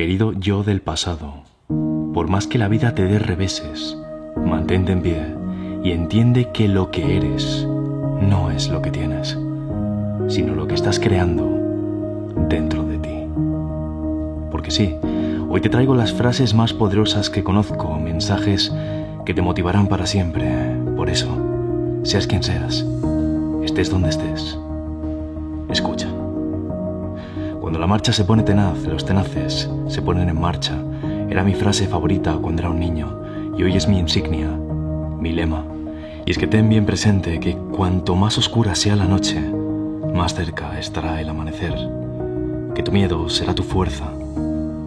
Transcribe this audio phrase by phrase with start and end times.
[0.00, 1.42] Querido yo del pasado,
[2.14, 3.98] por más que la vida te dé reveses,
[4.34, 5.22] mantente en pie
[5.84, 7.68] y entiende que lo que eres
[8.22, 9.36] no es lo que tienes,
[10.26, 11.44] sino lo que estás creando
[12.48, 13.26] dentro de ti.
[14.50, 14.96] Porque sí,
[15.50, 18.72] hoy te traigo las frases más poderosas que conozco, mensajes
[19.26, 20.50] que te motivarán para siempre.
[20.96, 21.28] Por eso,
[22.04, 22.86] seas quien seas,
[23.62, 24.58] estés donde estés,
[25.68, 26.09] escucha.
[27.70, 30.76] Cuando la marcha se pone tenaz, los tenaces se ponen en marcha.
[31.28, 33.22] Era mi frase favorita cuando era un niño
[33.56, 35.64] y hoy es mi insignia, mi lema.
[36.26, 39.40] Y es que ten bien presente que cuanto más oscura sea la noche,
[40.12, 41.76] más cerca estará el amanecer.
[42.74, 44.12] Que tu miedo será tu fuerza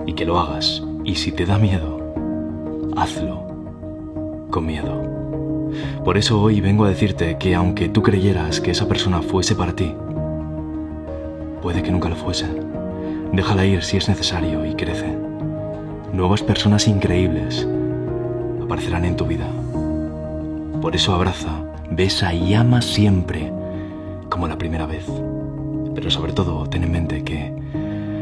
[0.06, 0.84] y que lo hagas.
[1.06, 2.14] Y si te da miedo,
[2.98, 3.48] hazlo
[4.52, 5.72] con miedo.
[6.04, 9.74] Por eso hoy vengo a decirte que aunque tú creyeras que esa persona fuese para
[9.74, 9.96] ti,
[11.64, 12.46] puede que nunca lo fuese.
[13.32, 15.18] Déjala ir si es necesario y crece.
[16.12, 17.66] Nuevas personas increíbles
[18.62, 19.48] aparecerán en tu vida.
[20.82, 23.50] Por eso abraza, besa y ama siempre
[24.30, 25.06] como la primera vez.
[25.96, 27.54] Pero sobre todo ten en mente que,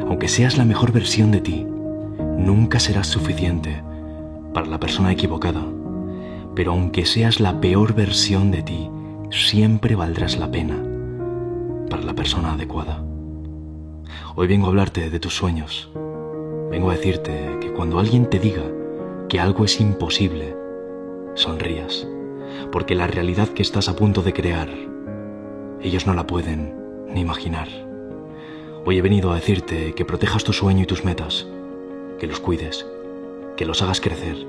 [0.07, 1.65] aunque seas la mejor versión de ti,
[2.37, 3.81] nunca serás suficiente
[4.53, 5.65] para la persona equivocada.
[6.55, 8.87] Pero aunque seas la peor versión de ti,
[9.31, 10.75] siempre valdrás la pena
[11.89, 13.01] para la persona adecuada.
[14.41, 15.87] Hoy vengo a hablarte de tus sueños.
[16.71, 18.63] Vengo a decirte que cuando alguien te diga
[19.29, 20.55] que algo es imposible,
[21.35, 22.07] sonrías,
[22.71, 24.67] porque la realidad que estás a punto de crear,
[25.79, 26.73] ellos no la pueden
[27.13, 27.67] ni imaginar.
[28.83, 31.45] Hoy he venido a decirte que protejas tu sueño y tus metas,
[32.17, 32.87] que los cuides,
[33.55, 34.47] que los hagas crecer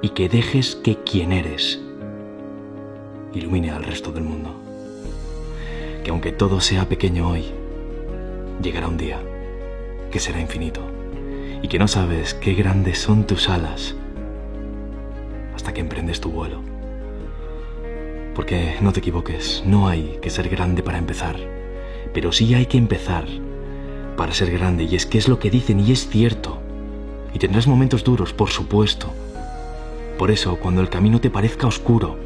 [0.00, 1.78] y que dejes que quien eres
[3.34, 4.54] ilumine al resto del mundo.
[6.04, 7.59] Que aunque todo sea pequeño hoy,
[8.62, 9.20] llegará un día
[10.10, 10.80] que será infinito
[11.62, 13.94] y que no sabes qué grandes son tus alas
[15.54, 16.60] hasta que emprendes tu vuelo.
[18.34, 21.36] Porque no te equivoques, no hay que ser grande para empezar,
[22.14, 23.26] pero sí hay que empezar
[24.16, 26.58] para ser grande y es que es lo que dicen y es cierto.
[27.34, 29.08] Y tendrás momentos duros, por supuesto.
[30.18, 32.18] Por eso, cuando el camino te parezca oscuro,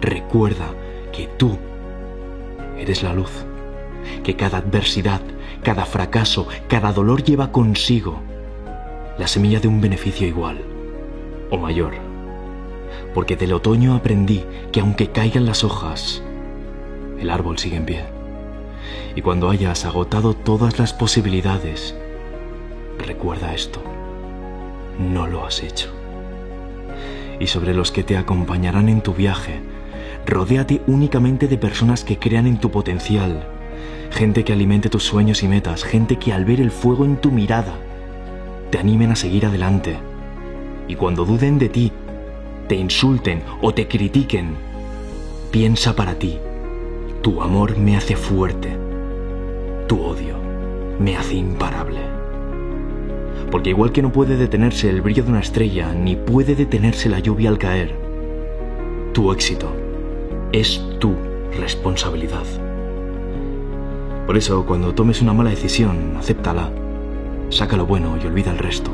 [0.00, 0.68] recuerda
[1.12, 1.58] que tú
[2.78, 3.44] eres la luz,
[4.22, 5.20] que cada adversidad
[5.66, 8.20] cada fracaso, cada dolor lleva consigo
[9.18, 10.60] la semilla de un beneficio igual
[11.50, 11.94] o mayor.
[13.12, 16.22] Porque del otoño aprendí que aunque caigan las hojas,
[17.18, 18.04] el árbol sigue en pie.
[19.16, 21.96] Y cuando hayas agotado todas las posibilidades,
[23.04, 23.82] recuerda esto,
[25.00, 25.88] no lo has hecho.
[27.40, 29.60] Y sobre los que te acompañarán en tu viaje,
[30.26, 33.55] rodéate únicamente de personas que crean en tu potencial
[34.10, 37.30] gente que alimente tus sueños y metas, gente que al ver el fuego en tu
[37.30, 37.74] mirada
[38.70, 39.96] te animen a seguir adelante.
[40.88, 41.92] Y cuando duden de ti,
[42.68, 44.56] te insulten o te critiquen,
[45.50, 46.38] piensa para ti,
[47.22, 48.76] tu amor me hace fuerte,
[49.86, 50.36] tu odio
[50.98, 52.00] me hace imparable.
[53.50, 57.20] Porque igual que no puede detenerse el brillo de una estrella, ni puede detenerse la
[57.20, 57.94] lluvia al caer,
[59.12, 59.72] tu éxito
[60.52, 61.14] es tu
[61.56, 62.65] responsabilidad.
[64.26, 66.70] Por eso, cuando tomes una mala decisión, acéptala,
[67.48, 68.90] saca lo bueno y olvida el resto.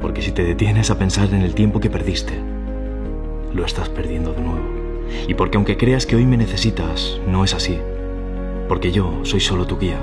[0.00, 2.34] Porque si te detienes a pensar en el tiempo que perdiste,
[3.52, 4.78] lo estás perdiendo de nuevo.
[5.26, 7.80] Y porque aunque creas que hoy me necesitas, no es así.
[8.68, 9.98] Porque yo soy solo tu guía.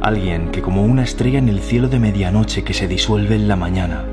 [0.00, 3.56] Alguien que como una estrella en el cielo de medianoche que se disuelve en la
[3.56, 4.06] mañana,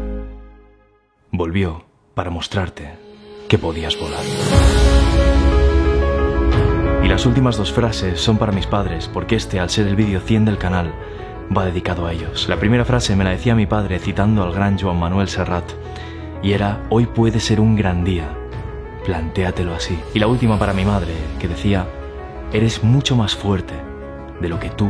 [1.31, 2.90] volvió para mostrarte
[3.47, 5.21] que podías volar.
[7.12, 10.46] Las últimas dos frases son para mis padres, porque este, al ser el vídeo 100
[10.46, 10.94] del canal,
[11.56, 12.48] va dedicado a ellos.
[12.48, 15.66] La primera frase me la decía mi padre citando al gran Joan Manuel Serrat,
[16.42, 18.30] y era, hoy puede ser un gran día,
[19.04, 20.00] plantéatelo así.
[20.14, 21.86] Y la última para mi madre, que decía,
[22.54, 23.74] eres mucho más fuerte
[24.40, 24.90] de lo que tú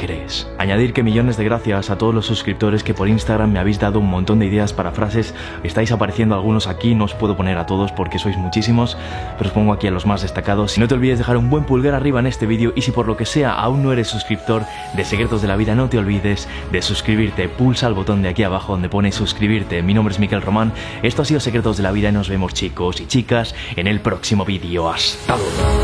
[0.00, 0.48] crees.
[0.58, 3.98] Añadir que millones de gracias a todos los suscriptores que por Instagram me habéis dado
[3.98, 5.34] un montón de ideas para frases.
[5.62, 8.96] Estáis apareciendo algunos aquí, no os puedo poner a todos porque sois muchísimos,
[9.36, 10.78] pero os pongo aquí a los más destacados.
[10.78, 13.18] No te olvides dejar un buen pulgar arriba en este vídeo y si por lo
[13.18, 14.62] que sea aún no eres suscriptor
[14.96, 17.48] de Secretos de la Vida, no te olvides de suscribirte.
[17.50, 19.82] Pulsa el botón de aquí abajo donde pone suscribirte.
[19.82, 20.72] Mi nombre es Miquel Román.
[21.02, 24.00] Esto ha sido Secretos de la Vida y nos vemos chicos y chicas en el
[24.00, 24.88] próximo vídeo.
[24.88, 25.79] Hasta luego.